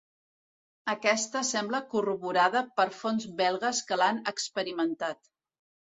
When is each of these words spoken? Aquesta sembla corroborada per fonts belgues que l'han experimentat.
Aquesta 0.93 1.43
sembla 1.49 1.81
corroborada 1.93 2.65
per 2.81 2.87
fonts 3.03 3.29
belgues 3.43 3.83
que 3.91 4.03
l'han 4.03 4.23
experimentat. 4.33 5.35